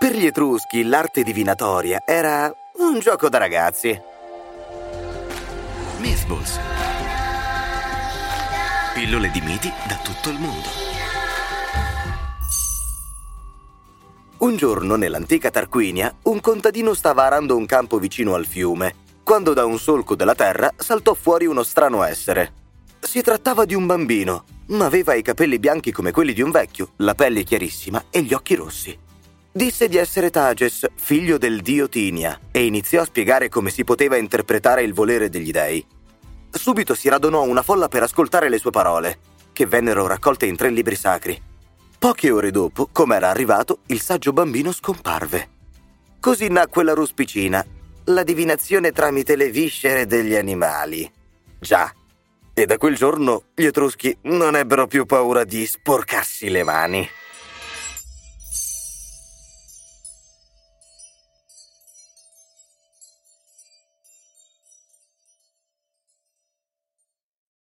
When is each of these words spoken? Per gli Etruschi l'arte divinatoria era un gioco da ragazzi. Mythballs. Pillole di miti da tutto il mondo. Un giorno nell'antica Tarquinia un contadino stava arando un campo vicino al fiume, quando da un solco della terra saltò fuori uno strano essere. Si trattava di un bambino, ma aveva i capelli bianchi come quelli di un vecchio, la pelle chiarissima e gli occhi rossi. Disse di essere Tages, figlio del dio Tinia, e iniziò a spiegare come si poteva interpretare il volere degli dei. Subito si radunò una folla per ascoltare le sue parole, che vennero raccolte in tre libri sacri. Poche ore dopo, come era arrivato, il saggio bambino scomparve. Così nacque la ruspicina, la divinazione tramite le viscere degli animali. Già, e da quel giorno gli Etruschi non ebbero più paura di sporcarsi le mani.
Per 0.00 0.16
gli 0.16 0.24
Etruschi 0.24 0.82
l'arte 0.84 1.22
divinatoria 1.22 2.04
era 2.06 2.50
un 2.78 3.00
gioco 3.00 3.28
da 3.28 3.36
ragazzi. 3.36 4.00
Mythballs. 5.98 6.58
Pillole 8.94 9.30
di 9.30 9.42
miti 9.42 9.70
da 9.86 9.98
tutto 10.02 10.30
il 10.30 10.38
mondo. 10.38 10.68
Un 14.38 14.56
giorno 14.56 14.96
nell'antica 14.96 15.50
Tarquinia 15.50 16.16
un 16.22 16.40
contadino 16.40 16.94
stava 16.94 17.24
arando 17.24 17.54
un 17.54 17.66
campo 17.66 17.98
vicino 17.98 18.32
al 18.32 18.46
fiume, 18.46 18.94
quando 19.22 19.52
da 19.52 19.66
un 19.66 19.78
solco 19.78 20.14
della 20.14 20.34
terra 20.34 20.72
saltò 20.78 21.12
fuori 21.12 21.44
uno 21.44 21.62
strano 21.62 22.02
essere. 22.04 22.54
Si 23.00 23.20
trattava 23.20 23.66
di 23.66 23.74
un 23.74 23.84
bambino, 23.84 24.44
ma 24.68 24.86
aveva 24.86 25.12
i 25.12 25.20
capelli 25.20 25.58
bianchi 25.58 25.92
come 25.92 26.10
quelli 26.10 26.32
di 26.32 26.40
un 26.40 26.50
vecchio, 26.50 26.92
la 26.96 27.14
pelle 27.14 27.42
chiarissima 27.42 28.04
e 28.08 28.22
gli 28.22 28.32
occhi 28.32 28.54
rossi. 28.54 29.08
Disse 29.60 29.88
di 29.88 29.98
essere 29.98 30.30
Tages, 30.30 30.86
figlio 30.94 31.36
del 31.36 31.60
dio 31.60 31.86
Tinia, 31.86 32.40
e 32.50 32.64
iniziò 32.64 33.02
a 33.02 33.04
spiegare 33.04 33.50
come 33.50 33.68
si 33.68 33.84
poteva 33.84 34.16
interpretare 34.16 34.82
il 34.82 34.94
volere 34.94 35.28
degli 35.28 35.50
dei. 35.50 35.86
Subito 36.50 36.94
si 36.94 37.10
radunò 37.10 37.42
una 37.42 37.60
folla 37.60 37.86
per 37.86 38.02
ascoltare 38.02 38.48
le 38.48 38.56
sue 38.56 38.70
parole, 38.70 39.18
che 39.52 39.66
vennero 39.66 40.06
raccolte 40.06 40.46
in 40.46 40.56
tre 40.56 40.70
libri 40.70 40.96
sacri. 40.96 41.38
Poche 41.98 42.30
ore 42.30 42.50
dopo, 42.50 42.88
come 42.90 43.16
era 43.16 43.28
arrivato, 43.28 43.80
il 43.88 44.00
saggio 44.00 44.32
bambino 44.32 44.72
scomparve. 44.72 45.50
Così 46.20 46.48
nacque 46.48 46.82
la 46.82 46.94
ruspicina, 46.94 47.62
la 48.04 48.22
divinazione 48.22 48.92
tramite 48.92 49.36
le 49.36 49.50
viscere 49.50 50.06
degli 50.06 50.36
animali. 50.36 51.06
Già, 51.58 51.92
e 52.54 52.64
da 52.64 52.78
quel 52.78 52.96
giorno 52.96 53.42
gli 53.54 53.66
Etruschi 53.66 54.16
non 54.22 54.56
ebbero 54.56 54.86
più 54.86 55.04
paura 55.04 55.44
di 55.44 55.66
sporcarsi 55.66 56.48
le 56.48 56.62
mani. 56.62 57.06